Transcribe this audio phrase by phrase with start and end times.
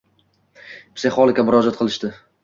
[0.99, 2.11] psixologga murojaat qilishdi.